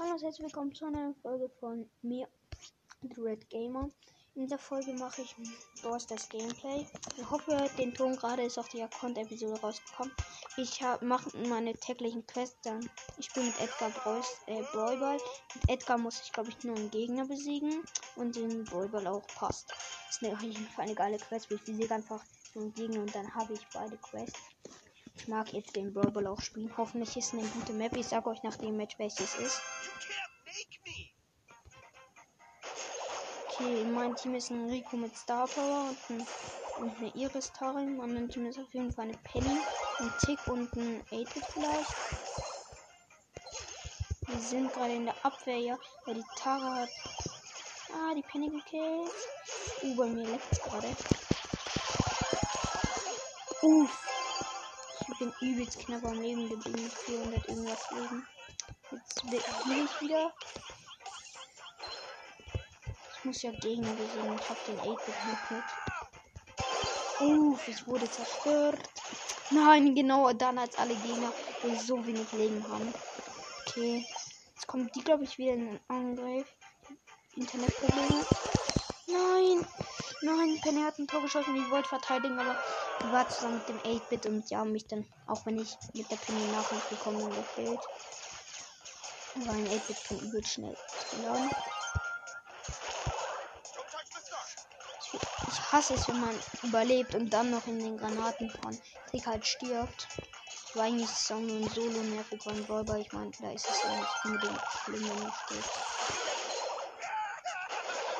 [0.00, 2.26] Hallo und herzlich willkommen zu einer Folge von mir,
[3.02, 3.86] The Red Gamer.
[4.34, 5.36] In dieser Folge mache ich
[5.82, 6.86] Brawl Stars Gameplay.
[7.18, 10.10] Ich hoffe, den Ton gerade ist auf die Account-Episode rausgekommen.
[10.56, 12.88] Ich mache meine täglichen Quests dann.
[13.18, 15.18] Ich spiele mit Edgar Brawl, äh, Brawlball.
[15.54, 17.82] Mit Edgar muss ich, glaube ich, nur einen Gegner besiegen
[18.16, 19.68] und den Brawlball auch passt.
[20.06, 21.50] Das ist auf jeden Fall eine geile Quest.
[21.50, 22.24] Ich besiege einfach
[22.54, 24.40] so einen Gegner und dann habe ich beide Quests.
[25.20, 26.74] Ich mag jetzt den Brawlball auch spielen.
[26.78, 27.94] Hoffentlich ist es eine gute Map.
[27.94, 29.60] Ich sage euch nach dem Match, welches ist.
[33.60, 36.26] Okay, mein Team ist ein Rico mit Star Power und, ein,
[36.80, 37.98] und eine Iris Tarin.
[37.98, 39.60] Mein Team ist auf jeden Fall eine Penny,
[39.98, 41.94] ein Tick und ein 8 vielleicht.
[44.26, 46.88] Wir sind gerade in der Abwehr, ja, weil die Tara hat.
[47.92, 49.10] Ah, die Penny gekillt.
[49.82, 50.88] Uh, bei mir leckt gerade.
[53.60, 53.90] Uff.
[55.00, 56.90] Ich bin übelst knapp am Leben geblieben.
[57.04, 58.26] 400 irgendwas Leben.
[58.90, 60.32] Jetzt will ich wieder.
[63.20, 64.34] Ich muss ja Gegner besiegen.
[64.34, 65.64] Ich hab den 8-Bit noch mit.
[67.20, 68.80] Uff, ich wurde zerstört.
[69.50, 71.30] Nein, genau dann als alle Gegner,
[71.62, 72.94] die so wenig Leben haben.
[73.66, 74.06] Okay.
[74.54, 76.46] Jetzt kommt die, glaube ich, wieder in den Angriff.
[77.36, 78.24] Internetprobleme.
[79.08, 79.66] Nein!
[80.22, 81.56] Nein, Penny hat ein Tor geschossen.
[81.56, 82.56] Ich wollte verteidigen, aber
[83.00, 86.10] ich war zusammen mit dem 8-Bit und die haben mich dann, auch wenn ich mit
[86.10, 87.80] der Penny Nachricht gekommen bin, gefehlt.
[89.34, 90.76] Weil ein 8-Bit kann übel schnell
[91.22, 91.50] laden.
[95.70, 98.76] Ich hasse wenn man überlebt und dann noch in den Granaten von
[99.12, 100.08] Tick halt stirbt.
[100.66, 102.98] Ich war eigentlich so ein Solo nervig beim Brawler.
[102.98, 105.70] Ich meine, da ist es ja nicht unbedingt schlimm, wenn du stirbst.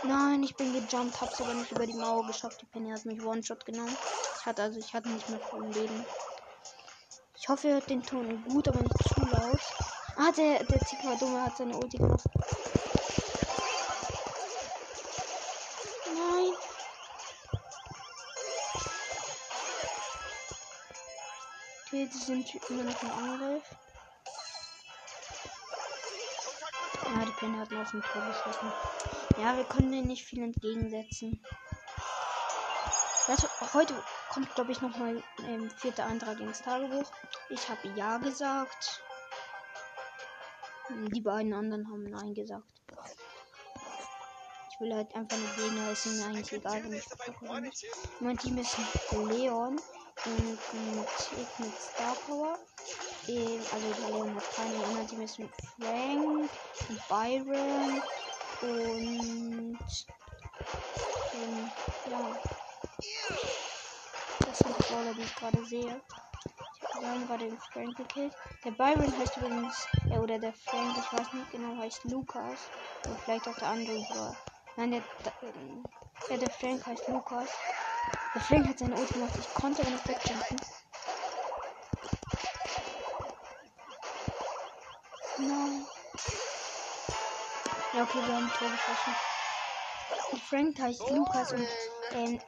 [0.05, 2.62] Nein, ich bin gejumpt, hab's aber nicht über die Mauer geschafft.
[2.62, 3.97] Die Penny hat mich One-Shot genommen.
[4.39, 6.07] Ich hatte also, ich hatte nicht mehr voll Leben.
[7.37, 9.61] Ich hoffe, ihr hört den Ton gut, aber nicht zu laut.
[10.14, 12.29] Ah, der, der Tick war dumm, er hat seine Ulti gemacht.
[22.11, 23.63] Okay, die sind immer noch im Angriff.
[27.05, 28.73] Ja, die Penny hat noch ein Tor geschossen.
[29.39, 31.45] Ja, wir können denen nicht viel entgegensetzen.
[33.29, 33.95] Also, heute
[34.29, 37.11] kommt, glaube ich, nochmal ähm, vierter Antrag ins Tagebuch.
[37.48, 39.03] Ich habe Ja gesagt.
[40.89, 42.67] Die beiden anderen haben Nein gesagt.
[44.73, 47.07] Ich will halt einfach eine Gegner, ist mir eigentlich egal, wenn ich.
[48.21, 48.77] Mein Team ist
[49.13, 49.81] Leon
[50.27, 52.58] und ein Tick mit Star Power.
[53.29, 56.51] Also der Leon hat keine anderen Team ist mit Frank,
[56.89, 58.03] und Byron
[58.63, 59.79] und
[61.35, 61.70] ähm,
[62.11, 62.39] ja.
[64.41, 66.01] Das sind die Brawler, die ich gerade sehe.
[66.98, 68.35] Wir haben gerade den Frank gekillt.
[68.64, 72.59] Der Byron heißt übrigens, ja, oder der Frank, ich weiß nicht genau, heißt Lukas.
[73.07, 74.36] Oder vielleicht auch der andere Brawler.
[74.77, 75.03] Nein, der,
[76.29, 77.48] der, der Frank heißt Lukas.
[78.35, 79.33] Der Frank hat seine Ulti gemacht.
[79.39, 80.61] Ich konnte aber nicht wegjumpen.
[85.39, 85.87] Nein.
[87.93, 89.15] Ja, okay, wir haben ein Tor geschossen.
[90.48, 91.67] Frank heißt Lukas und
[92.15, 92.41] ähm,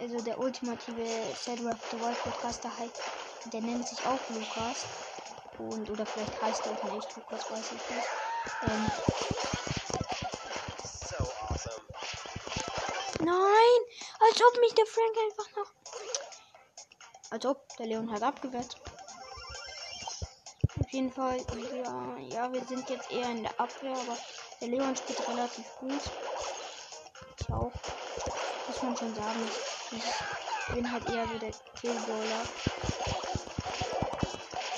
[0.00, 1.06] also der ultimative
[1.36, 3.00] Shadow of the Wild Podcaster heißt,
[3.52, 4.86] der nennt sich auch Lukas.
[5.58, 8.08] Und, oder vielleicht heißt er auch nicht Lukas, weiß ich nicht.
[8.62, 8.90] Ähm,
[13.22, 13.89] Nein!
[14.30, 15.72] Als ob mich der Frank einfach noch.
[17.30, 18.76] Als ob der Leon hat abgewehrt.
[20.78, 24.16] Auf jeden Fall, ja, ja, wir sind jetzt eher in der Abwehr, aber
[24.60, 26.00] der Leon spielt relativ gut.
[27.40, 27.72] Ich auch.
[28.68, 29.50] Muss man schon sagen.
[29.90, 32.42] Ich bin halt eher so der Killballer.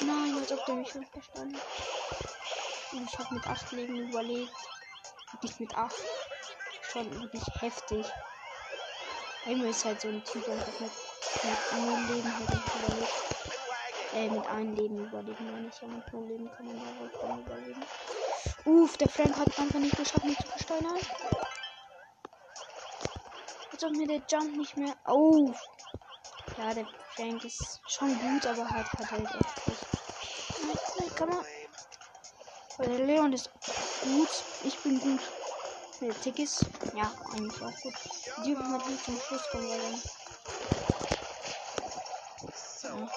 [0.00, 1.60] Nein, als ob der mich schon verstanden.
[2.92, 4.54] Und ich habe mit 8 Leben überlegt.
[5.42, 5.94] Nicht mit 8.
[6.90, 8.06] Schon wirklich heftig.
[9.44, 10.92] Emo ist halt so ein Typ, der mit, mit
[11.72, 13.12] einem Leben halt nicht überlebt.
[14.14, 17.44] Äh, mit einem Leben überleben, wenn ich ja mit null Leben kann man da vollkommen
[17.44, 17.82] überleben.
[18.64, 20.86] Uff, der Frank hat einfach nicht geschafft, mich zu versteuern.
[23.72, 24.94] Als ob mir der Jump nicht mehr.
[25.08, 25.52] Oh!
[26.58, 29.86] Ja, der Frank ist schon gut, aber halt hat halt echt nicht.
[30.66, 31.30] Nein, kann.
[32.78, 33.50] Aber der Leon ist
[34.02, 34.28] gut.
[34.64, 35.20] Ich bin gut.
[36.02, 36.66] Der Tick ist.
[36.96, 37.94] Ja, eigentlich auch gut.
[38.44, 40.02] Die mal nicht zum Schluss kommen, dann.
[42.82, 43.08] Ja.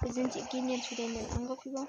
[0.00, 1.86] Wir sind, gehen jetzt wieder in den Angriff über.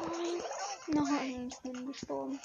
[0.00, 0.42] Nein.
[0.86, 2.40] Nein, ich bin gestorben.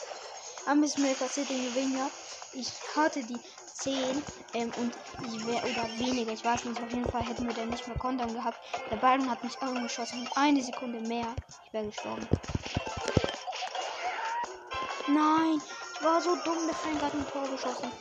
[0.66, 2.10] Aber ist mir passiert in Gewinner.
[2.52, 3.40] Ich hatte die
[3.76, 4.22] 10
[4.56, 4.94] ähm, und
[5.34, 7.98] ich wäre oder weniger, ich weiß nicht, auf jeden Fall hätten wir dann nicht mehr
[7.98, 8.60] Kontern gehabt.
[8.92, 11.34] Der Ball hat mich angeschossen und eine Sekunde mehr.
[11.66, 12.28] Ich wäre gestorben.
[15.12, 15.60] Nein,
[15.96, 17.92] ich war so dumm, der Frank hat ein Tor geschossen.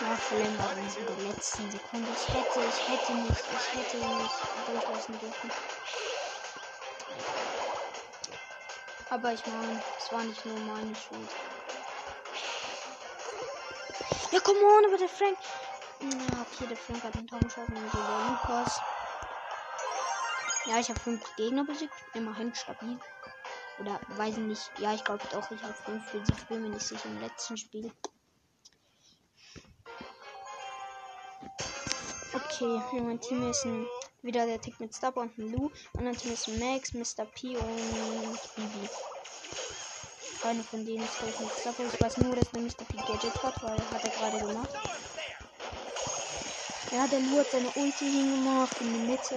[0.00, 2.12] Ja, Verlängerung in der letzten Sekunde.
[2.12, 5.50] Ich hätte, ich hätte nicht, ich hätte nicht durchlassen dürfen.
[9.10, 11.30] Aber ich meine, es war nicht nur meine Schuld.
[14.30, 15.38] Ja, come on, aber der Frank.
[16.02, 18.80] Ja, okay, der Frank hat den Tor geschossen und so der Lukas.
[20.66, 21.94] Ja, ich habe fünf Gegner besiegt.
[22.14, 23.00] Immerhin stabil.
[23.78, 24.70] Oder weiß ich nicht.
[24.78, 26.38] Ja, ich glaube doch, ich habe fünf besiegt.
[26.40, 27.92] Ich bin mir nicht sicher im letzten Spiel.
[32.32, 33.86] Okay, mein Team ist ein,
[34.22, 35.70] wieder der Tick mit Star und ein Lou.
[35.92, 37.26] Und dann Team ist Max, Mr.
[37.26, 38.88] P und Bibi.
[40.42, 42.84] Keine von denen ist vielleicht mit Star Ich weiß nur, dass der Mr.
[42.84, 44.70] P Gadget hat, weil hat er gerade gemacht.
[46.92, 49.34] Ja, der Lou hat seine Ulti hingemacht in die Mitte.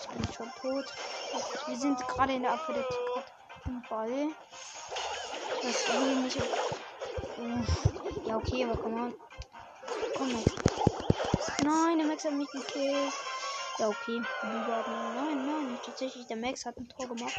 [0.00, 0.86] Ich bin schon tot.
[1.66, 2.84] Wir sind gerade in der Abwehr
[3.66, 4.28] einen Ball.
[5.62, 6.38] Ich weiß nicht.
[8.26, 9.12] Ja, okay, aber komm mal.
[10.16, 10.52] Komm Max.
[11.64, 13.12] Nein, der Max hat mich gekillt.
[13.78, 14.22] Ja, okay.
[14.42, 17.34] Nein, nein, tatsächlich, der Max hat ein Tor gemacht.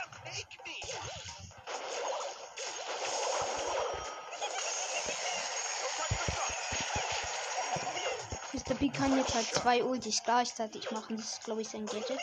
[8.54, 8.76] Mr.
[8.76, 11.18] P kann jetzt halt zwei Ultis gleichzeitig machen.
[11.18, 12.20] Das ist, glaube ich, sein Gadget.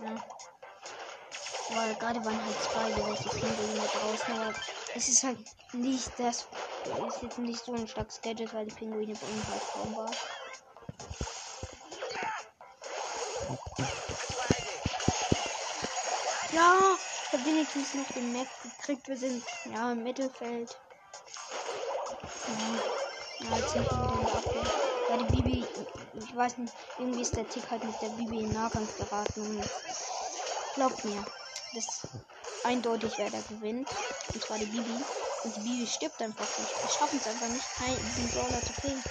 [0.00, 0.24] Ja.
[1.68, 4.54] Weil gerade waren halt zwei gewesen, die Pinguine draußen, aber
[4.94, 5.38] es ist halt
[5.72, 6.48] nicht das.
[7.06, 10.14] Ist jetzt nicht so ein starkes Gadget, weil die Pinguine bei ihm halt kaum waren.
[16.52, 16.96] Ja,
[17.26, 19.08] ich habe wenigstens noch den Map gekriegt.
[19.08, 20.80] Wir sind ja im Mittelfeld.
[22.46, 22.82] Ja,
[23.40, 24.62] ja jetzt sind wir wieder in der Abwehr.
[25.08, 25.66] Ja, die Bibi,
[26.14, 29.40] ich weiß nicht, irgendwie ist der Tick halt mit der Bibi in Nahkampf geraten.
[29.40, 29.68] Und
[30.74, 31.24] glaubt mir,
[31.76, 32.08] das
[32.64, 33.88] eindeutig, wer da gewinnt.
[34.32, 35.04] Und zwar die Bibi.
[35.44, 36.82] Und die Bibi stirbt einfach nicht.
[36.82, 37.64] Wir schaffen es einfach nicht,
[38.16, 39.04] diesen Brawler zu killen.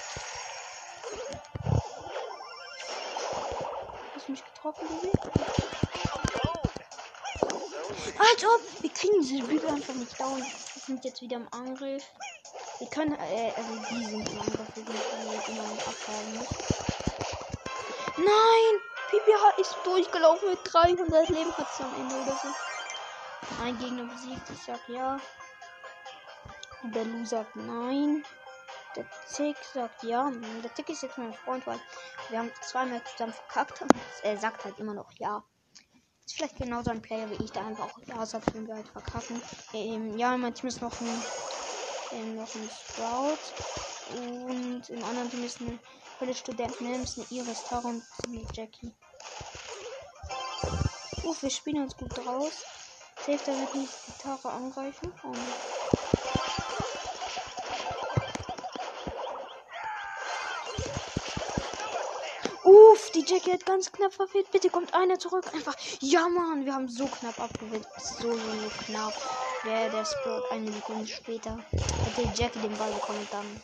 [4.15, 5.11] Hast du mich getroffen, Bibi?
[8.17, 8.61] Als ob!
[8.81, 10.39] Wir kriegen diese Bügel einfach nicht down.
[10.39, 12.03] Wir sind jetzt wieder im Angriff.
[12.79, 14.75] Wir können, äh, also die sind im Angriff.
[14.75, 16.47] Wir sind immer im Abfallen.
[18.17, 18.94] Nein!
[19.09, 22.47] PPH ist durchgelaufen mit 300 Leben hat es am Ende oder so.
[23.63, 24.49] Ein Gegner besiegt.
[24.49, 25.17] Ich sag ja.
[26.83, 28.23] Und der Lu sagt nein.
[28.95, 30.31] Der Tick sagt ja.
[30.63, 31.79] Der Tick ist jetzt mein Freund, weil
[32.29, 33.83] wir haben zweimal zusammen verkackt.
[34.23, 35.43] Er sagt halt immer noch ja.
[36.25, 38.87] Ist vielleicht genauso ein Player wie ich, der einfach auch ja sagt, wenn wir halt
[38.87, 39.41] verkacken.
[39.73, 41.23] Ähm, ja, Team ist noch ein,
[42.13, 43.37] ähm, noch ein Sprout.
[44.11, 45.79] Und im anderen Team ist eine
[46.17, 48.93] Viele Studenten nennen es eine Iris, Tara und eine Jackie.
[51.23, 52.63] Uff, wir spielen uns gut raus.
[53.17, 55.11] Safe, da wird nicht die Tara angreifen.
[55.23, 55.39] Oh, nee.
[62.63, 64.49] Uff, die Jackie hat ganz knapp verfehlt.
[64.51, 65.53] Bitte kommt einer zurück.
[65.53, 65.75] Einfach.
[65.99, 67.85] Ja, Mann, wir haben so knapp abgewählt.
[67.99, 69.13] So, so, so knapp.
[69.65, 71.57] Der, der Sprout eine Sekunde später.
[71.57, 73.61] Hat die Jackie den Ball bekommen dann.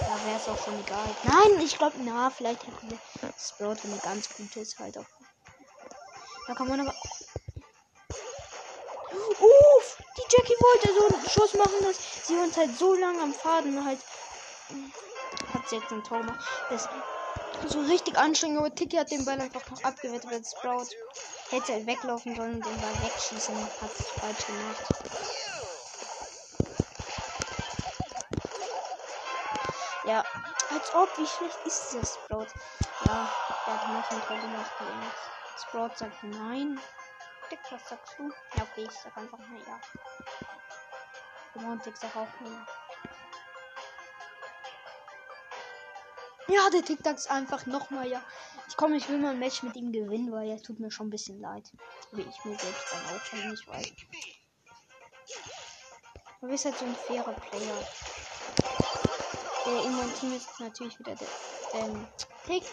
[0.00, 1.08] Da wäre es auch schon egal.
[1.24, 2.98] Nein, ich glaube, na, vielleicht hätten wir
[3.38, 5.04] Sprout, wenn er ganz gut ist, halt auch.
[6.46, 6.94] Da kann man aber.
[9.10, 13.34] Uff, die Jackie wollte so einen Schuss machen, dass sie uns halt so lange am
[13.34, 14.00] Faden halt.
[15.52, 16.40] Hat sie jetzt ein Tor gemacht.
[16.70, 16.88] Das
[17.66, 20.88] so richtig anstrengend, aber Tiki hat den Ball einfach noch abgewehrt, weil Sprout
[21.50, 23.54] hätte weglaufen sollen und den Ball wegschießen.
[23.80, 24.82] Hat es falsch gemacht.
[30.08, 30.24] Ja,
[30.70, 32.46] als ob, wie schlecht ist das, Sprout?
[33.04, 33.28] Ja,
[33.66, 34.72] der hat noch ein Tor gemacht.
[35.60, 36.80] Sprout sagt nein.
[37.50, 38.30] Dick, was sagst du?
[38.56, 39.78] Ja, okay, ich sag einfach mal ja.
[41.62, 42.66] Und ich sag auch nein.
[46.46, 48.22] Ja, der TikTok ist einfach nochmal ja.
[48.66, 51.08] Ich komme, ich will mal ein Match mit ihm gewinnen, weil er tut mir schon
[51.08, 51.70] ein bisschen leid.
[52.12, 53.92] Wie ich mir selbst dann auch schon nicht weiß.
[56.40, 57.86] Du bist halt so ein fairer Player.
[59.68, 61.28] Der in meinem Team ist natürlich wieder der
[61.74, 62.08] ähm,
[62.46, 62.64] Tick.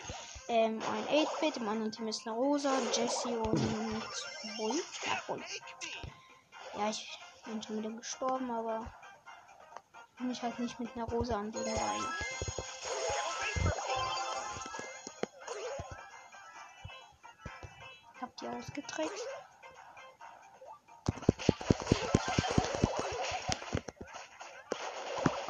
[0.48, 3.60] Ähm, ein 8-Bit, im anderen Team ist eine Rosa, Jessie und
[4.56, 4.82] Bull.
[5.06, 5.44] Ja, Bull.
[6.78, 8.86] Ja, ich bin schon wieder gestorben, aber
[10.20, 12.10] bin ich halt nicht mit einer Rosa an den Reihe.
[18.22, 19.45] Habt ihr ausgetrickst?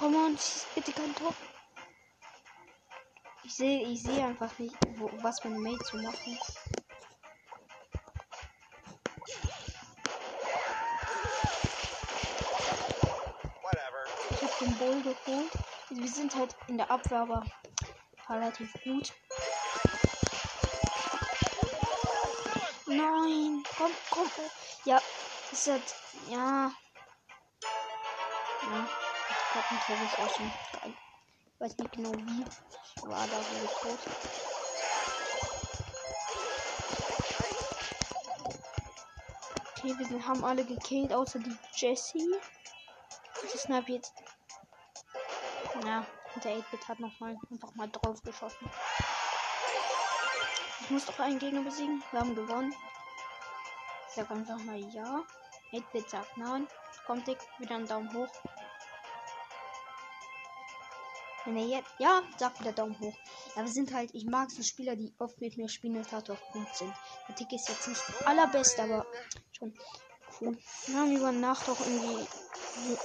[0.05, 1.33] Komm on, schieß bitte kein Tor.
[3.43, 6.37] Ich sehe ich sehe einfach nicht, wo, was meine Mates so machen.
[14.29, 15.51] habe den Bull geholt.
[15.89, 17.43] Wir sind halt in der Abwehr aber
[18.29, 19.11] relativ gut.
[22.85, 24.29] Nein, komm, komm.
[24.83, 25.01] Ja,
[25.51, 25.95] ist halt,
[26.29, 26.71] ja.
[28.61, 29.04] Ja, ich
[29.55, 30.37] glaube, ein Tor ist
[30.81, 30.93] geil.
[31.53, 32.45] Ich weiß nicht genau wie.
[32.95, 33.99] Ich war da so tot.
[39.77, 42.35] Okay, wir haben alle gekillt, außer die Jessie.
[43.41, 44.13] Das Snap jetzt.
[45.85, 46.05] Ja,
[46.43, 48.69] der 8-Bit hat nochmal einfach mal drauf geschossen.
[50.81, 52.03] Ich muss doch einen Gegner besiegen.
[52.11, 52.73] Wir haben gewonnen.
[54.09, 55.23] Ich sag einfach mal ja.
[55.71, 56.67] 8-Bit sagt nein.
[57.05, 58.29] Kommt dick, wieder einen Daumen hoch.
[61.45, 61.91] Wenn er jetzt.
[61.99, 63.17] Ja, sagt wieder Daumen hoch.
[63.55, 64.13] Ja, wir sind halt.
[64.13, 66.93] Ich mag so Spieler, die oft mit mir spielen und halt auch gut sind.
[67.27, 69.05] Der Tick ist jetzt nicht allerbest, aber
[69.51, 69.73] schon
[70.41, 70.57] cool.
[70.87, 72.27] Wir haben über Nacht auch irgendwie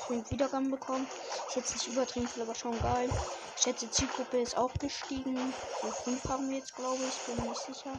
[0.07, 1.07] fünf Wiedergaben bekommen.
[1.49, 3.11] Ist jetzt nicht übertrieben aber schon geil.
[3.57, 5.53] Ich schätze, Zielgruppe ist auch gestiegen.
[5.83, 7.21] So fünf haben wir jetzt, glaube ich.
[7.27, 7.93] Bin mir nicht sicher.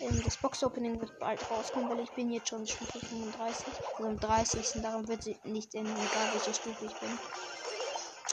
[0.00, 3.66] Ähm, das Box-Opening wird bald rauskommen, weil ich bin jetzt schon Stufe 35.
[3.96, 4.82] Also am 30.
[4.82, 7.18] Darum wird sie nicht in egal welche Stufe ich bin.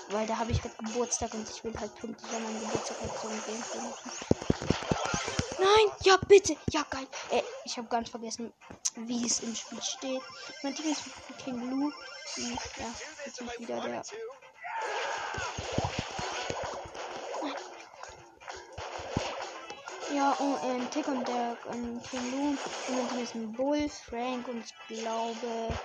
[0.09, 3.11] Weil da habe ich halt Geburtstag und ich will halt pünktlich an meinem Geburtstag halt
[3.21, 4.11] so ein Gameplay machen.
[5.59, 7.07] Nein, ja bitte, ja geil.
[7.31, 8.51] Äh, ich habe ganz vergessen,
[8.95, 10.21] wie es im Spiel steht.
[10.61, 11.03] Mein Team ist
[11.37, 11.61] King.
[11.61, 11.93] Hm,
[12.77, 12.85] ja,
[13.25, 14.03] jetzt ist wieder der.
[20.13, 22.49] Ja, und ähm, Tick und der ähm, King Lou.
[22.49, 25.77] Und mein Team ist ein Bull, Frank und ich glaube.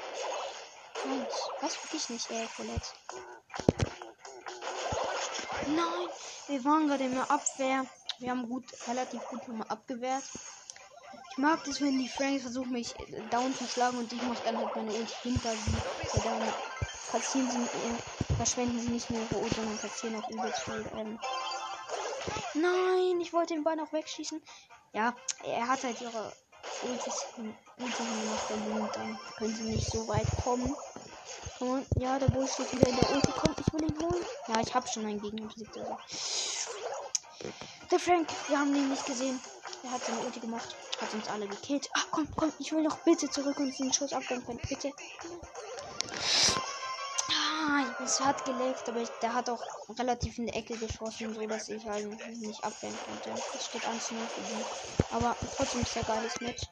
[1.05, 1.27] Nein,
[1.61, 3.98] was wirklich nicht, äh, Colette.
[5.75, 6.09] Nein,
[6.47, 7.85] wir waren gerade in der Abwehr.
[8.19, 10.25] Wir haben gut, relativ gut nochmal abgewehrt.
[11.31, 12.95] Ich mag das, wenn die Franks versuchen, mich
[13.31, 16.19] down zu schlagen und ich mache dann halt meine Ult hinter sie.
[16.19, 16.53] Ja, dann
[17.13, 20.91] passieren sie, äh, verschwenden sie nicht nur ihre Ult, sondern passieren auch übelst viel.
[20.97, 21.19] Ähm.
[22.55, 24.43] Nein, ich wollte den Ball noch wegschießen.
[24.95, 26.33] Ja, er hat halt ihre
[26.83, 27.27] Ultis,
[27.79, 28.91] Ultis noch verloren.
[28.95, 30.75] Dann können sie nicht so weit kommen.
[31.61, 33.33] Und ja, der Bull steht wieder in der Ulti.
[33.37, 34.25] Komm, ich will ihn holen.
[34.47, 35.77] Ja, ich habe schon einen Gegner besiegt.
[35.77, 35.99] Also.
[37.91, 39.41] Der Frank, wir haben ihn nicht gesehen.
[39.83, 40.77] Er hat seine Ulti gemacht.
[41.01, 41.89] Hat uns alle gekillt.
[41.95, 44.61] Ach komm, komm, ich will noch bitte zurück und den Schuss können.
[44.69, 44.93] Bitte.
[47.31, 49.63] Ah, es hat geleckt, aber ich, der hat auch
[49.99, 52.09] relativ in die Ecke geschossen, so dass ich halt
[52.39, 53.41] nicht abwehren konnte.
[53.55, 54.65] Es steht 1 0 für ihn.
[55.11, 56.63] Aber trotzdem ist er geiles Match.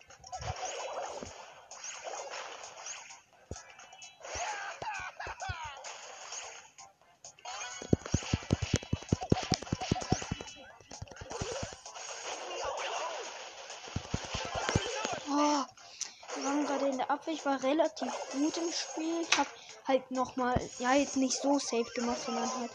[17.37, 19.21] Ich war relativ gut im Spiel.
[19.21, 19.49] Ich habe
[19.87, 22.71] halt nochmal, ja, jetzt nicht so safe gemacht, sondern halt.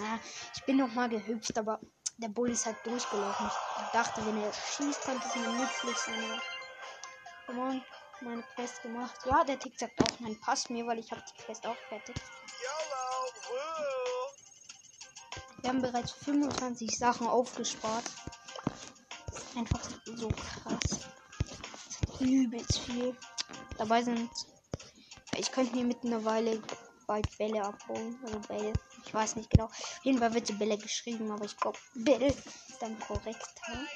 [0.00, 0.18] Na,
[0.54, 1.78] ich bin nochmal gehüpft, aber
[2.16, 3.48] der Bull ist halt durchgelaufen.
[3.86, 6.40] Ich dachte, wenn er schießt, könnte es mir nützlich sein.
[7.46, 7.84] Come on,
[8.22, 9.14] meine Quest gemacht.
[9.26, 12.16] Ja, der Tick sagt auch, nein, passt mir, weil ich habe die Quest auch fertig.
[15.60, 18.04] Wir haben bereits 25 Sachen aufgespart.
[19.56, 21.03] Einfach so krass
[22.20, 23.16] übelst viel.
[23.78, 24.30] Dabei sind.
[25.36, 26.62] Ich könnte mir mittlerweile
[27.06, 28.18] bald Bälle abholen.
[28.24, 28.72] Also Bälle.
[29.04, 29.64] Ich weiß nicht genau.
[29.66, 32.42] Auf jeden Fall wird die Bälle geschrieben, aber ich glaube, Bälle ist
[32.80, 33.48] dann korrekt.
[33.68, 33.86] Ne?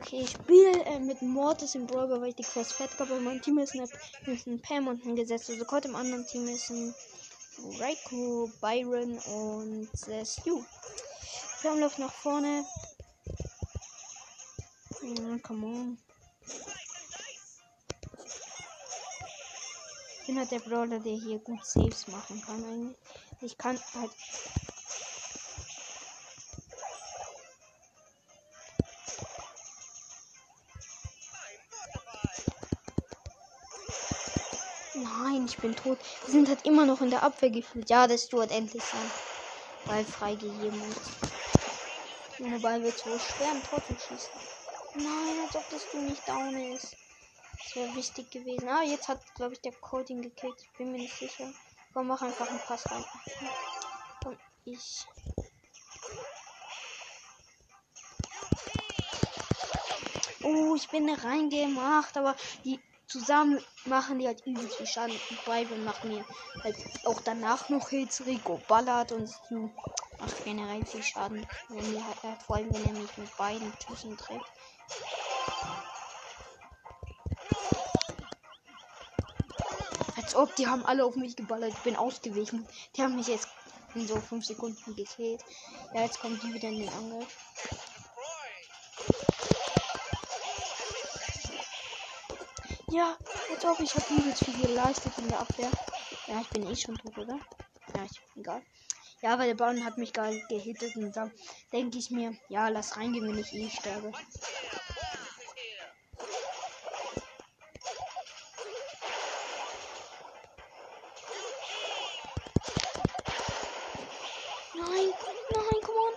[0.00, 3.20] Okay, ich spiele äh, mit Mortis im Brawler, weil ich die Quest fett habe.
[3.20, 3.86] Mein Team ist, eine,
[4.26, 5.84] ist ein Pam und ein gesetzter Sokot.
[5.84, 6.92] Im anderen Team ist ein
[7.78, 10.64] Raikou, Byron und äh, Stu.
[11.58, 12.64] Fernlauf nach vorne.
[15.02, 15.98] Ja, come on.
[20.20, 22.64] Ich bin halt der Brawler, der hier gut Saves machen kann.
[22.64, 22.96] Eigentlich.
[23.42, 24.10] Ich kann halt
[35.50, 35.98] ich bin tot.
[36.24, 37.90] Wir sind halt immer noch in der Abwehr gefühlt.
[37.90, 39.10] Ja, das wird endlich sein.
[39.86, 42.62] Ball freigegeben und.
[42.62, 44.30] Ball wird so schwer im Tor zu schießen.
[44.94, 46.96] Nein, als ob das du nicht down ist.
[47.62, 48.68] Das wäre wichtig gewesen.
[48.68, 50.62] Ah, jetzt hat, glaube ich, der Coding gekickt.
[50.62, 51.52] Ich bin mir nicht sicher.
[51.92, 53.04] Komm, mach einfach einen Pass rein.
[54.22, 55.04] Komm, ich.
[60.42, 62.80] Oh, ich bin reingemacht, aber die
[63.10, 65.16] zusammen machen die halt übelst viel Schaden.
[65.30, 66.24] Und Byron macht mir
[66.62, 68.24] halt auch danach noch Hits.
[68.24, 69.70] Rico ballert und Stu
[70.18, 71.46] Macht generell viel Schaden.
[71.68, 74.52] Wenn er, äh, vor allem, wenn er mich mit beiden Schüssen trifft.
[80.16, 81.72] Als ob die haben alle auf mich geballert.
[81.72, 82.68] Ich bin ausgewichen.
[82.96, 83.48] Die haben mich jetzt
[83.94, 85.42] in so 5 Sekunden gekillt.
[85.94, 87.36] Ja, jetzt kommt die wieder in den Angriff.
[92.90, 93.16] Ja,
[93.48, 95.70] als ob ich habe übelst viel geleistet in der Abwehr.
[96.26, 97.40] Ja, ich bin eh schon tot, oder?
[97.94, 98.62] Ja, ich, egal.
[99.22, 101.30] Ja, weil der Baum hat mich geil gehittet und dann
[101.72, 104.10] denke ich mir, ja, lass reingehen, wenn ich eh sterbe.
[114.74, 115.10] Nein,
[115.52, 116.14] nein, komm on.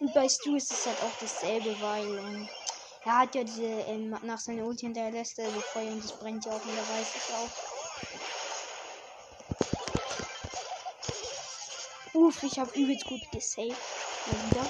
[0.00, 2.48] Und bei Stu ist es halt auch dasselbe, weil ähm,
[3.04, 6.44] er hat ja diese, ähm, nach seiner Ulti hinterlässt er das Feuer und das brennt
[6.44, 7.74] ja auch und er weiß es auch.
[12.14, 13.76] Uff, ich habe übelst gut gesaved.
[14.26, 14.66] Mal.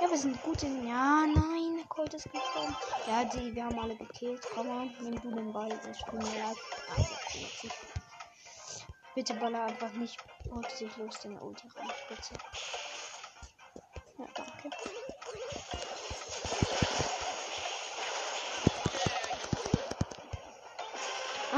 [0.00, 0.86] Ja, wir sind gut in.
[0.86, 2.76] Ja, nein, der Colt ist gekommen.
[3.06, 4.40] Ja, die, wir haben alle gekillt.
[4.54, 5.70] Komm mal, nimm du den Ball.
[5.82, 6.56] Das tut mir leid.
[7.32, 7.70] Sich.
[9.14, 10.18] Bitte baller einfach nicht
[10.50, 11.88] rücksichtslos den Ulti rein.
[12.08, 12.34] Bitte.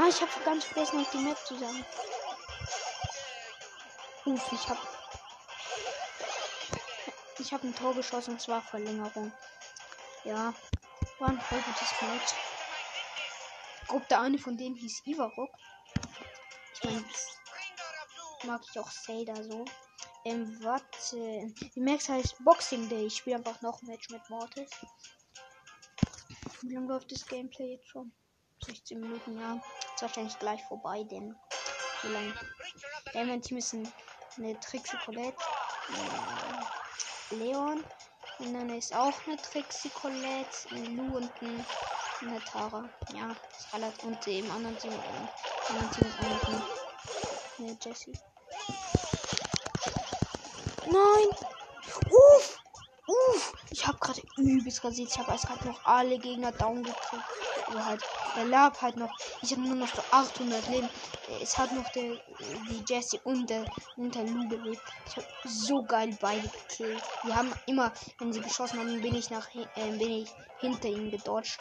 [0.07, 1.85] Ah, ich habe ganz vergessen, auf die Map zu sagen.
[4.23, 4.79] Uff, ich habe
[7.39, 9.33] ich habe ein Tor geschossen und zwar Verlängerung.
[10.23, 10.53] Ja,
[11.19, 12.33] war ein voll gutes Match.
[13.89, 15.49] Glaube, der eine von denen hieß Ivarok.
[16.73, 17.03] Ich meine,
[18.43, 19.65] mag ich auch Zelda so.
[20.23, 21.53] Ähm, warte.
[21.75, 23.07] Die Max heißt Boxing Day.
[23.07, 24.69] Ich spiele einfach noch ein Match mit Mortis.
[26.61, 28.13] Wie lange läuft das Gameplay jetzt schon?
[28.65, 29.61] 16 Minuten, ja.
[29.97, 31.35] Ist wahrscheinlich gleich vorbei, denn
[32.03, 32.31] so lange.
[33.13, 33.91] Ja, mein Team ist ein,
[34.37, 35.43] eine Trixie Colette,
[37.31, 37.83] äh, Leon.
[38.37, 41.65] Und dann ist auch eine Trixie Colette, ein Lu und ein,
[42.21, 42.87] eine Tara.
[43.15, 44.03] Ja, ist relativ.
[44.03, 48.19] Und im anderen Team, äh, anderen Team ist auch eine Jessie.
[50.85, 51.27] Nein!
[52.11, 52.59] Uff!
[53.07, 53.53] Uff!
[53.71, 55.09] Ich habe gerade übelst rasiert.
[55.09, 57.23] Ich habe erst gerade noch alle Gegner down gekriegt.
[57.65, 58.03] Also halt,
[58.37, 59.11] der lag halt noch.
[59.41, 60.89] Ich habe nur noch so 800 Leben.
[61.41, 62.11] Es hat noch der,
[62.69, 64.81] die Jessie und der, und der Lu gelebt.
[65.07, 67.03] Ich habe so geil beide gekillt.
[67.23, 71.09] Die haben immer, wenn sie geschossen haben, bin ich nach, äh, bin ich hinter ihnen
[71.09, 71.57] gedodged.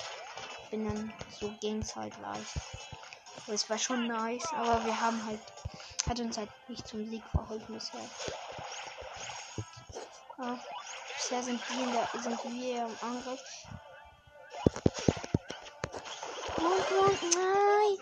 [0.71, 2.55] Bin dann so ging's halt leicht.
[3.47, 5.41] Das war schon nice, aber wir haben halt,
[6.09, 8.01] hat uns halt nicht zum Sieg verholfen bisher.
[10.39, 10.59] Ja,
[11.17, 13.41] bisher sind wir, der, sind wir im Angriff.
[16.57, 17.99] Nein.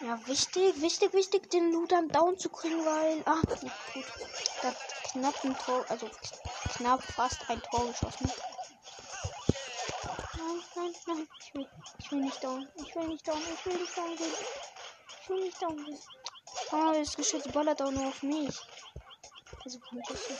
[0.00, 3.22] Ja, wichtig, wichtig, wichtig, den dann down zu kriegen, weil.
[3.24, 3.70] Ah, gut.
[4.62, 4.74] Da
[5.12, 6.10] knapp ein Tor, also
[6.76, 8.30] knapp fast ein Tor geschossen.
[10.36, 11.28] Nein, nein, nein.
[11.40, 12.68] Ich will, ich will nicht down.
[12.76, 13.40] Ich will nicht down.
[13.54, 14.34] Ich will nicht down gehen.
[15.22, 15.98] Ich will nicht down gehen.
[16.72, 18.58] Ah, das Geschütz ballert auch nur auf mich.
[19.64, 20.34] Also kommt das so.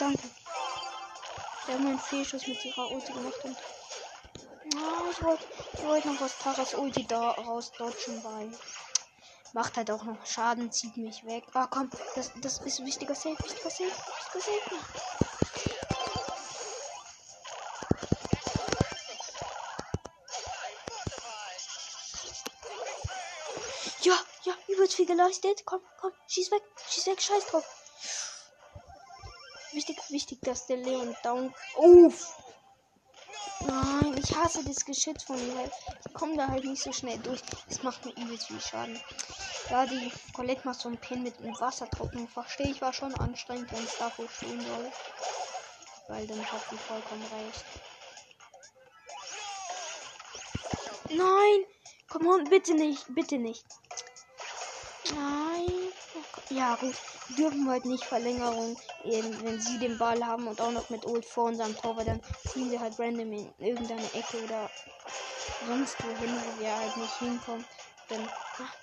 [0.00, 0.30] Danke.
[1.66, 3.56] Der hat meinen Fehlschuss mit ihrer Ulti gemacht und.
[4.76, 8.50] Ah, ich wollte ich wollt noch aus Taras Ulti da raus dodgen, weil.
[9.52, 11.44] Macht halt auch noch Schaden, zieht mich weg.
[11.54, 14.76] Ah, komm, das, das ist wichtiger Safe, wichtiger Safe, wichtiger Safe.
[24.02, 25.62] Ja, ja, übelst viel geleistet.
[25.64, 27.83] Komm, komm, schieß weg, schieß weg, scheiß drauf.
[29.74, 31.52] Wichtig, wichtig, dass der Leon down.
[31.76, 32.36] Uff!
[33.66, 35.70] Nein, ich hasse das Geschütz von ihm, weil
[36.06, 37.40] ich komme da halt nicht so schnell durch.
[37.68, 39.00] Das macht mir übelst viel Schaden.
[39.70, 42.28] Ja, die Colette macht so einen Pin mit einem Wassertropfen.
[42.28, 44.92] Verstehe ich, war schon anstrengend, wenn es davor stehen soll.
[46.08, 47.64] Weil dann hat sie vollkommen recht.
[51.10, 51.64] Nein!
[52.08, 53.64] Komm on, bitte nicht, bitte nicht.
[55.14, 55.83] Nein.
[56.50, 56.94] Ja, gut.
[57.28, 61.24] Wir dürfen heute nicht Verlängerung, wenn sie den Ball haben und auch noch mit Ult
[61.24, 64.70] vor unserem Tor, weil dann ziehen sie halt random in irgendeine Ecke oder
[65.66, 67.64] sonst wohin, wo wir halt nicht hinkommen.
[68.10, 68.28] Dann,
[68.58, 68.74] ach,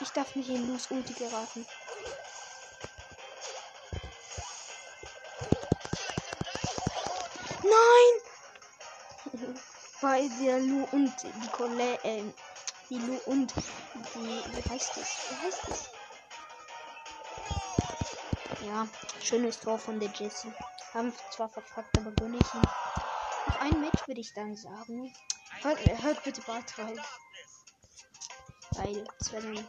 [0.00, 1.66] ich darf nicht in Lus Ulti geraten.
[7.62, 8.20] Nein!
[10.00, 12.22] weil der Lu und die Colette, äh,
[12.88, 13.52] die Lu und
[14.14, 15.08] die, wie heißt das?
[15.30, 15.95] Wie heißt das?
[18.66, 18.88] Ja,
[19.22, 20.52] schönes Tor von der Jessie.
[20.92, 22.62] Haben zwar verkackt, aber gönne ich ihn.
[23.46, 25.14] Noch ein Match würde ich dann sagen.
[25.62, 27.00] Hört, hört bitte bald rein.
[28.72, 29.64] Weil es werden.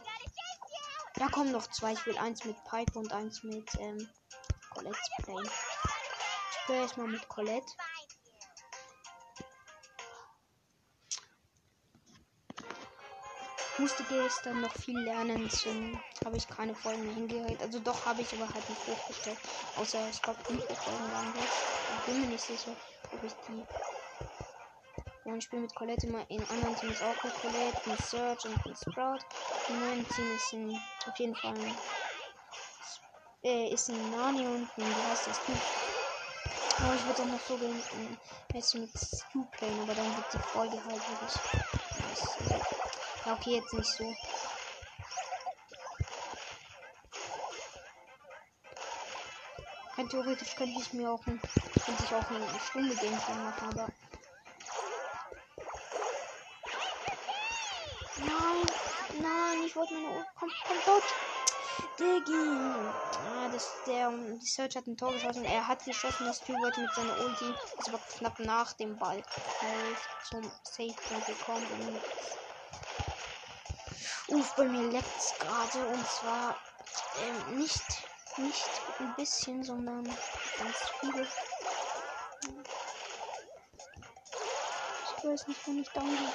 [1.14, 1.92] Da kommen noch zwei.
[1.92, 4.08] Ich will eins mit Pipe und eins mit ähm,
[4.70, 5.44] Colette playen.
[5.44, 7.72] Ich spiele erstmal mit Colette.
[13.78, 15.48] Musste gestern noch viel lernen.
[15.50, 17.60] Zum habe ich keine Folgen mehr hingehört.
[17.60, 19.38] Also doch habe ich aber halt nicht hochgestellt.
[19.76, 21.50] Außer es gab fünf Folgen waren das.
[21.88, 22.76] Ich bin mir nicht sicher,
[23.12, 23.64] ob ich die.
[25.24, 28.66] Ja, ich spiele mit Colette immer in anderen Teams auch mit Colette, mit Search und
[28.66, 29.18] mit Sprout.
[29.68, 31.76] In meinem Team ist ein, auf jeden Fall ein,
[33.44, 35.60] äh, ist ein Nani und ein, wie heißt das Typ?
[36.80, 37.82] Aber ich würde auch noch so gehen,
[38.54, 41.34] jetzt mit Stu playen, aber dann wird die Folge halt wirklich.
[42.50, 42.77] Ja,
[43.32, 44.14] okay, jetzt nicht so.
[49.96, 51.40] Rein theoretisch könnte ich mir auch, ein,
[51.84, 53.88] könnte ich auch eine Stunde Gameplay machen, aber.
[58.18, 58.66] Nein,
[59.20, 60.26] nein, ich wollte meine.
[60.38, 61.04] Komm, komm, dort.
[61.98, 62.32] Diggi.
[63.26, 65.44] Ah, das, der, die Search hat ein Tor geschossen.
[65.44, 67.52] Er hat geschossen, das Typ wollte mit seiner Ulti.
[67.78, 69.20] Ist aber knapp nach dem Ball
[69.60, 69.96] halt
[70.30, 70.94] zum Safe
[71.26, 72.00] gekommen.
[74.28, 76.54] Uff, bei mir leckt gerade und zwar
[77.22, 77.82] ähm, nicht,
[78.36, 81.26] nicht ein bisschen, sondern ganz viel.
[85.18, 86.32] Ich weiß nicht, wenn ich down gehe.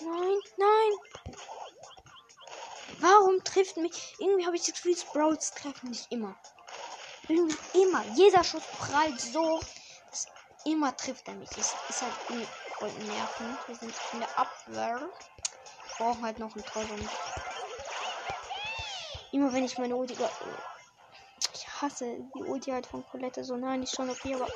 [0.00, 0.92] Nein, nein!
[2.98, 4.14] Warum trifft mich?
[4.18, 6.34] Irgendwie habe ich das Gefühl, Sprouts treffen nicht immer.
[7.28, 8.04] Irgendwie immer.
[8.16, 9.60] Jeder Schuss prallt so,
[10.10, 10.26] dass
[10.64, 11.50] immer trifft er mich.
[11.56, 12.14] Es ist halt
[12.82, 13.58] voll nerven.
[13.68, 15.00] Wir sind in der Abwehr.
[15.00, 15.10] Wir
[15.98, 16.84] brauchen halt noch einen Tor.
[19.30, 20.16] Immer wenn ich meine Ulti.
[21.54, 23.56] Ich hasse die Ulti halt von Colette so.
[23.56, 24.48] Nein, nicht schon okay, aber.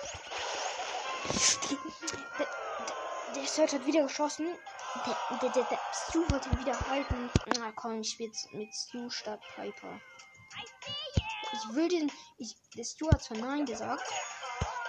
[2.38, 2.46] der,
[3.36, 4.48] der Search hat wieder geschossen.
[5.06, 7.30] Der, der, der, der Stu wollte ihn wieder halten.
[7.58, 10.00] Na komm, ich spiele mit Stu statt Piper.
[11.52, 12.10] Ich will den.
[12.38, 14.04] Ich, der Stu hat zwar Nein gesagt.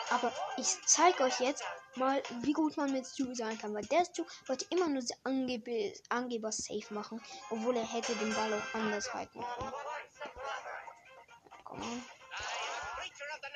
[0.10, 1.64] Aber ich zeige euch jetzt,
[1.98, 3.74] mal, wie gut man mit Stu sein kann.
[3.74, 8.54] Weil der Stu wollte immer nur Angebe Angeber safe machen, obwohl er hätte den Ball
[8.54, 9.74] auch anders halten können.
[11.64, 12.04] Komm on.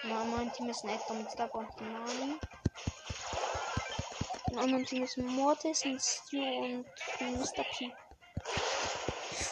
[0.03, 2.39] Ja, mein Team ist ein Edgar mit Stab und Nani.
[4.51, 6.85] In anderen Team ist Mortis, ein Stu und
[7.19, 7.63] Mr.
[7.71, 7.93] P.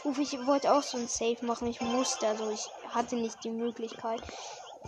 [0.03, 1.67] Uff, ich wollte auch so ein Safe machen.
[1.67, 4.21] Ich musste, also ich hatte nicht die Möglichkeit.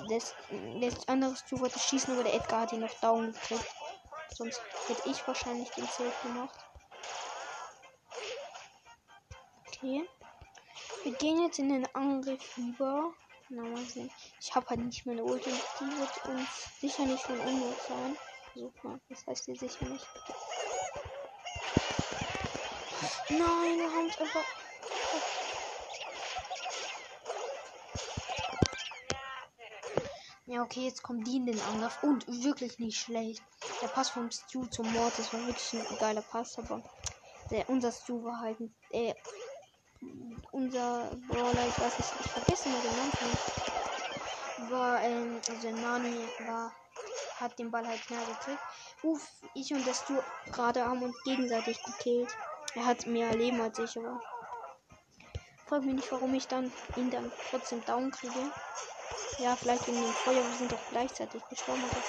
[0.09, 0.33] Das,
[0.79, 3.65] das andere Stu wollte schießen, aber der Edgar hat ihn noch down gekriegt.
[4.33, 6.57] Sonst hätte ich wahrscheinlich den Safe gemacht.
[9.67, 10.07] Okay.
[11.03, 13.13] Wir gehen jetzt in den Angriff über.
[13.49, 14.09] Na, mal sehen.
[14.39, 15.49] Ich habe halt nicht meine Ulti.
[15.49, 18.17] Die wird uns sicher nicht von Unmut sein.
[18.53, 18.99] Versuch mal.
[19.09, 20.07] Das heißt hier sicher nicht.
[23.29, 24.45] Nein, wir haben es einfach.
[30.45, 32.01] Ja, okay, jetzt kommt die in den Angriff.
[32.03, 33.43] Und wirklich nicht schlecht.
[33.81, 36.83] Der Pass vom Stu zum Mord, das war wirklich ein geiler Pass, aber
[37.49, 38.57] der, unser Stu war halt
[38.91, 39.13] äh,
[40.51, 43.37] unser Brawler, ich weiß nicht, ich vergesse mal den Namen,
[44.69, 46.15] war, ähm, also Nani
[46.45, 46.71] war,
[47.39, 48.61] hat den Ball halt schnell gekriegt.
[49.03, 50.13] Uff, ich und der Stu
[50.51, 52.29] gerade haben uns gegenseitig gekillt.
[52.75, 54.21] Er hat mehr Leben als ich, aber
[55.65, 58.51] frag mich nicht, warum ich dann ihn dann trotzdem down kriege.
[59.39, 61.81] Ja, vielleicht wegen dem Feuer, wir sind doch gleichzeitig gestorben.
[61.83, 62.01] Aber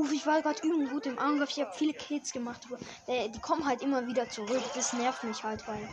[0.00, 1.50] Uff, ich war gerade übel gut im Angriff.
[1.50, 2.60] Ich habe viele Kills gemacht,
[3.06, 4.62] äh, die kommen halt immer wieder zurück.
[4.74, 5.88] Das nervt mich halt, weil,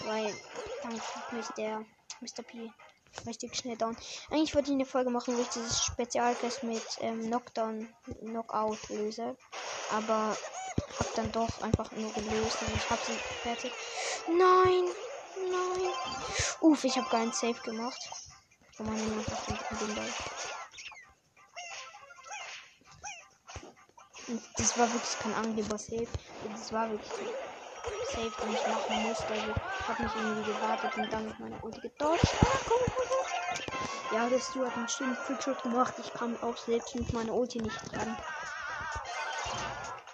[0.00, 0.34] weil
[0.82, 1.78] dann kriegt mich der
[2.20, 2.42] Mr.
[2.42, 2.70] P
[3.26, 3.96] richtig schnell down.
[4.30, 7.88] Eigentlich wollte ich eine Folge machen, wo ich dieses Spezialquest mit ähm, Knockdown,
[8.20, 9.36] Knockout löse.
[9.90, 10.36] Aber
[10.98, 13.72] hab dann doch einfach nur gelöst und ich hab sie fertig.
[14.28, 14.84] Nein!
[15.50, 15.92] Nein!
[16.60, 18.00] Uff, ich habe keinen Safe gemacht.
[18.76, 20.08] Wo man einfach den Ball.
[24.56, 26.08] Das war wirklich kein Angeber Safe.
[26.42, 27.12] Das war wirklich
[28.04, 29.32] Safe, den ich machen musste.
[29.32, 32.34] Also ich habe nicht irgendwie gewartet und dann mit meiner Ulti gedodged.
[34.12, 35.94] Ja, der Stu hat einen schönen Quickshot gemacht.
[35.98, 38.16] Ich kam auch selbst mit meiner Ulti nicht dran.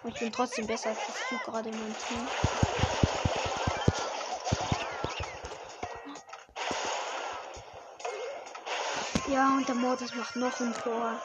[0.02, 2.28] Und ich bin trotzdem besser als Stu gerade in meinem Team.
[9.30, 11.20] Ja, und der Mortis macht noch ein Tor.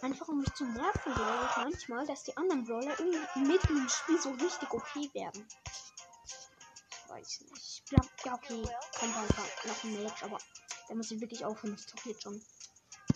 [0.00, 2.94] Einfach um mich zu nerven, glaube ich manchmal, dass die anderen Brawler
[3.34, 5.46] mitten im Spiel so richtig okay werden.
[6.90, 7.66] Ich weiß nicht.
[7.66, 8.62] Ich glaube, ja, okay.
[9.00, 10.38] Kommt einfach noch ein Match, aber
[10.88, 11.76] da muss ich wirklich aufhören.
[11.76, 12.40] Zocke jetzt schon.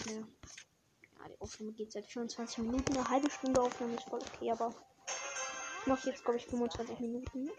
[0.07, 0.15] Ja.
[0.15, 2.97] Ja, die Aufnahme geht seit 24 Minuten.
[2.97, 4.75] Eine halbe Stunde Aufnahme ist voll okay, aber
[5.81, 7.51] ich mache jetzt, glaube ich, 25 Minuten.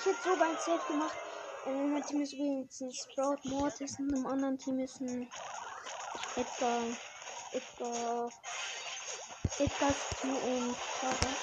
[0.00, 1.16] Ich hätte so beim Safe gemacht.
[1.66, 5.30] In meinem Team ist übrigens ein Sprout Mortis, in einem anderen Team ist ein
[6.36, 6.80] Edgar,
[7.52, 8.30] Edgar,
[9.58, 11.34] Edgar Stu und Clara.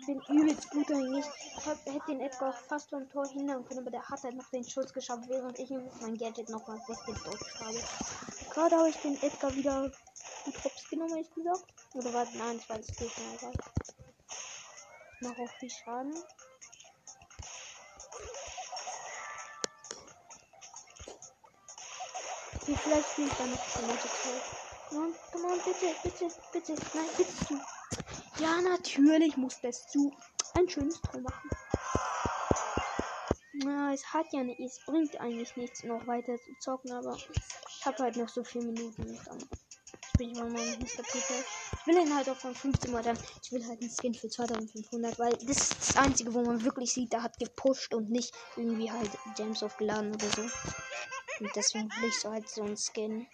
[0.00, 1.26] Ich bin übelst gut eigentlich.
[1.58, 4.34] Ich hab, hätte den Edgar auch fast beim Tor hindern können, aber der hat halt
[4.34, 7.78] noch den Schutz geschafft, während ich ihm mein Gadget noch mal weggedodgt habe.
[8.50, 9.92] Gerade habe ich den Edgar wieder
[10.44, 11.64] gut hops genommen, ehrlich gesagt.
[11.94, 13.52] Oder war nein, es war das Gegner, egal.
[15.20, 16.14] Mach auch viel Schaden.
[22.54, 24.08] Okay, vielleicht spiele ich dann noch Tomato
[24.90, 26.74] Nein, come on, bitte, bitte, bitte.
[26.94, 27.60] Nein, bitte zu.
[28.42, 30.12] Ja, natürlich muss das zu.
[30.54, 31.50] Ein schönes Tor machen.
[33.64, 37.86] Na, es hat ja nicht, es bringt eigentlich nichts, noch weiter zu zocken, aber ich
[37.86, 39.18] habe halt noch so viele Minuten.
[39.24, 39.48] Dann
[40.14, 41.02] spiele ich mal Mr.
[41.10, 41.44] People.
[41.80, 43.18] Ich will ihn halt auch von 15 Mal dann.
[43.42, 46.92] Ich will halt einen Skin für 2500, weil das ist das einzige, wo man wirklich
[46.92, 50.42] sieht, der hat gepusht und nicht irgendwie halt Gems aufgeladen oder so.
[51.40, 53.26] Und deswegen will ich so halt so einen Skin.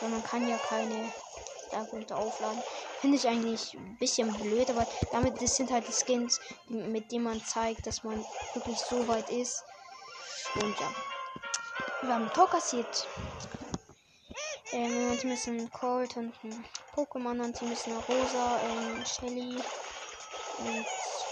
[0.00, 1.12] Weil man kann ja keine
[1.70, 2.62] darunter aufladen.
[3.00, 7.12] Finde ich eigentlich ein bisschen blöd, aber damit das sind halt die Skins, die, mit
[7.12, 9.64] denen man zeigt, dass man wirklich so weit ist.
[10.54, 11.21] Und ja.
[12.02, 13.08] Wir haben ein Tor kassiert.
[14.72, 19.56] Ähm, ist ein Colt und ein Pokémon, Team ist eine Rosa, ein Shelly
[20.58, 20.84] und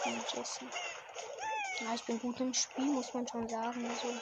[0.04, 0.64] ein Jesse.
[1.80, 3.84] Ja, ich bin gut im Spiel, muss man schon sagen.
[3.88, 4.14] Also,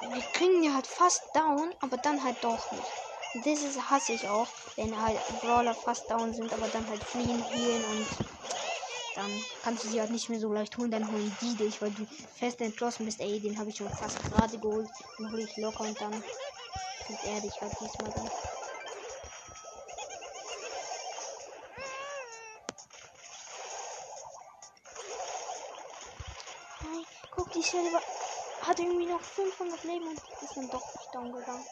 [0.00, 2.92] wir kriegen die halt fast down, aber dann halt doch nicht.
[3.34, 7.04] Und das ist, hasse ich auch, wenn halt Brawler fast down sind, aber dann halt
[7.04, 8.08] fliehen, healen und
[9.18, 10.92] dann kannst du sie halt nicht mehr so leicht holen.
[10.92, 14.22] Dann holen die dich, weil du fest entschlossen bist, ey, den habe ich schon fast
[14.30, 14.88] gerade geholt.
[15.18, 16.22] Dann hole ich locker und dann
[17.04, 18.30] kriegt er dich halt diesmal dann.
[26.80, 27.90] Nein, guck, die Stelle
[28.62, 31.64] hat irgendwie noch 500 Leben und ist dann doch nicht down gegangen.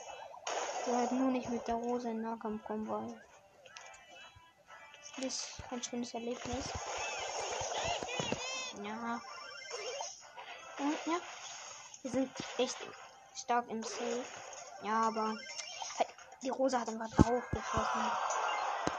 [0.87, 3.21] Der hat nur nicht mit der Rose in Nahkampf kommen wollen.
[5.17, 6.65] Das ist ein schönes Erlebnis.
[8.83, 9.21] Ja.
[10.79, 11.21] Und ja.
[12.03, 12.77] Wir sind echt
[13.35, 14.25] stark im Safe.
[14.83, 15.35] Ja, aber
[15.99, 16.09] halt,
[16.43, 18.11] die Rose hat einfach drauf geschossen.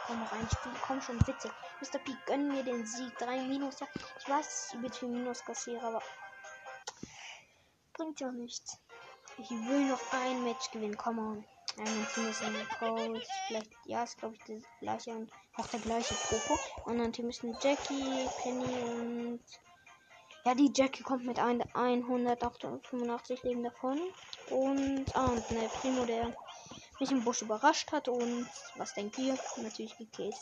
[0.06, 0.72] Komm noch ein Spiel.
[0.86, 1.52] Komm schon, bitte.
[1.82, 2.00] Mr.
[2.00, 3.18] P, gönn mir den Sieg.
[3.18, 3.80] Drei Minus.
[3.80, 3.88] Ja,
[4.20, 6.02] ich weiß, dass ich viel Minus kassiere, aber
[7.94, 8.78] bringt ja nichts.
[9.38, 10.98] Ich will noch ein Match gewinnen.
[10.98, 11.46] Come on.
[11.80, 13.28] Ein Team ist ein Coach.
[13.48, 16.60] Vielleicht, ja, ist glaube ich das gleiche und auch der gleiche Poco.
[16.86, 19.40] Und ein Team ist ein Jackie, Penny und.
[20.44, 24.00] Ja, die Jackie kommt mit ein, 185 Leben davon.
[24.50, 26.34] Und, ah, und ne, Primo, der
[27.00, 28.08] mich im Busch überrascht hat.
[28.08, 29.38] Und was denkt ihr?
[29.58, 30.36] Natürlich gekillt.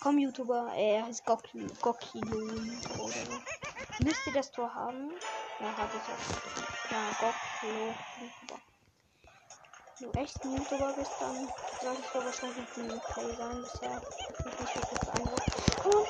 [0.00, 3.42] Komm, YouTuber, er heißt Gokki, Gokkilun oder.
[4.02, 5.12] Müsst ihr das Tor haben?
[5.60, 6.90] Ja, hatte ich auch.
[6.90, 8.71] Ja, Gokkilo, YouTuber
[10.02, 11.48] du echt ein YouTuber bist, dann
[11.80, 13.62] solltest du wahrscheinlich ein Play sein.
[13.62, 14.02] Bisher
[14.38, 15.84] ich nicht wirklich.
[15.84, 16.06] Oh,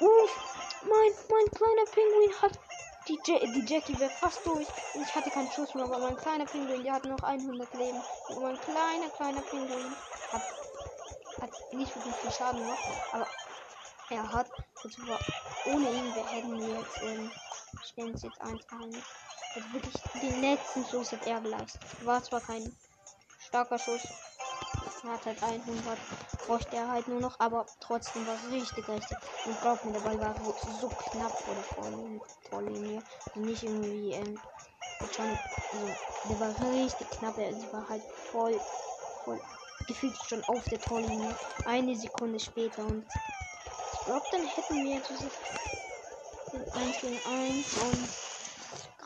[0.00, 0.28] oh,
[0.82, 2.58] mein, mein kleiner Pinguin hat
[3.08, 4.66] die, ja die Jackie wäre fast durch.
[4.94, 8.02] Ich hatte keinen Schuss mehr, aber mein kleiner Pinguin, der hat noch 100 Leben.
[8.28, 9.96] Und mein kleiner, kleiner Pinguin
[10.32, 10.42] hat,
[11.40, 13.26] hat nicht wirklich viel Schaden gemacht, aber
[14.10, 14.50] er hat,
[14.84, 15.02] also
[15.66, 17.30] ohne ihn, wir hätten jetzt, ähm,
[17.84, 19.02] stellen es jetzt 1 ein.
[19.54, 21.80] Also wirklich den letzten Schuss hat er geleistet.
[22.04, 22.76] War zwar kein
[23.46, 24.02] starker Schuss.
[25.04, 25.98] Er hat halt 100.
[26.46, 29.18] Bräuchte er halt nur noch, aber trotzdem war es richtig, richtig.
[29.44, 30.34] Und glaub mir, Ball war
[30.80, 33.02] so knapp vor der Vorlinie.
[33.34, 34.38] Nicht irgendwie, ähm,
[35.12, 35.26] schon,
[35.72, 37.38] also, der war richtig knapp.
[37.38, 38.60] Er war halt voll,
[39.24, 39.40] voll,
[39.86, 41.34] gefühlt schon auf der Torlinie.
[41.64, 43.04] Eine Sekunde später und
[43.92, 45.32] ich glaube, dann hätten wir dieses
[46.74, 48.35] 1 gegen 1 und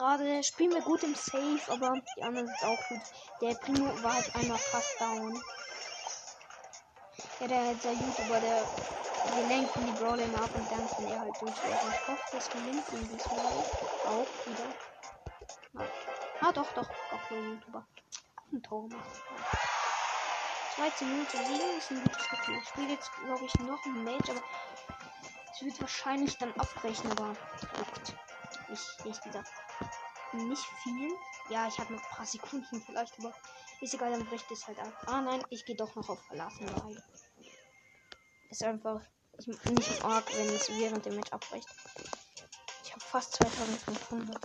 [0.00, 3.00] gerade spielen wir gut im Safe, aber die anderen sind auch gut.
[3.42, 5.42] Der Primo war halt einmal fast down.
[7.38, 8.64] Ja, der halt der YouTuber, der
[9.34, 11.90] wir lenken die Brawler immer ab und dann kann er halt durchlaufen.
[11.90, 13.46] Ich hoffe, das gelingt ihm diesmal
[14.06, 14.74] auch wieder.
[15.74, 15.90] Ja.
[16.40, 17.86] Ah, doch, doch, auch der YouTuber.
[18.52, 19.22] Ein Tor gemacht.
[20.76, 22.56] 13 Minuten 7 ist ein gutes Gefühl.
[22.56, 24.42] Ich spiele jetzt, glaube ich, noch ein Match, aber
[25.52, 27.36] es wird wahrscheinlich dann abbrechen, aber
[27.76, 28.14] juckt.
[28.72, 29.50] Ich, ehrlich gesagt.
[30.32, 31.10] nicht viel.
[31.48, 33.34] Ja, ich habe noch ein paar Sekunden vielleicht, aber
[33.80, 34.92] ist egal, dann bricht es halt ab.
[35.06, 37.02] Ah nein, ich gehe doch noch auf Verlassen rein.
[38.50, 39.00] Ist einfach
[39.38, 41.68] ich, nicht arg, wenn es während dem Match abbricht.
[42.84, 44.38] Ich habe fast 2500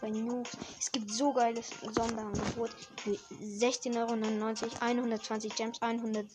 [0.00, 0.56] bei Noobs.
[0.78, 2.70] Es gibt so geiles Sonderangebot.
[3.04, 6.26] 16,99 Euro, 120 Gems, 100,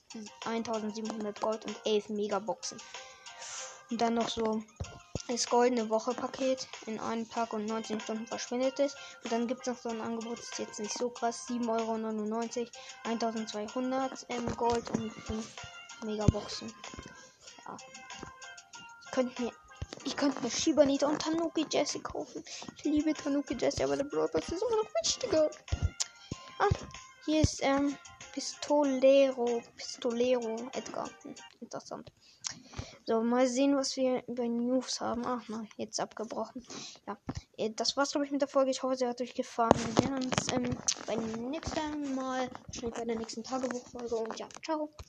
[0.46, 2.80] 1700 Gold und 11 Megaboxen.
[3.90, 4.64] Und dann noch so
[5.28, 6.68] das goldene Woche Paket.
[6.86, 8.96] In einem Tag und 19 Stunden verschwindet es.
[9.24, 11.48] Und dann gibt es noch so ein Angebot, das ist jetzt nicht so krass.
[11.48, 12.72] 7,99 Euro,
[13.04, 15.56] 1200 ähm, Gold und 5
[16.06, 16.74] Megaboxen.
[17.66, 17.78] Ja.
[19.06, 19.52] Ich könnte mir
[20.06, 22.44] ich mir Shibanita und Tanuki Jessie kaufen.
[22.78, 25.50] Ich liebe Tanuki Jessie, aber der Pass ist immer noch wichtiger.
[26.60, 26.68] Ah,
[27.26, 27.98] hier ist ähm,
[28.34, 29.62] Pistolero.
[29.78, 31.10] Pistolero Edgar.
[31.22, 32.12] Hm, interessant.
[33.06, 35.24] So, mal sehen, was wir bei News haben.
[35.26, 36.66] Ach, na, jetzt abgebrochen.
[37.06, 37.18] Ja,
[37.58, 38.72] äh, das war's, glaube ich, mit der Folge.
[38.72, 39.72] Ich hoffe, sie hat euch gefallen.
[39.76, 44.16] Wir sehen uns ähm, beim nächsten Mal, wahrscheinlich bei der nächsten Tagebuchfolge.
[44.16, 44.94] Und ja, ciao.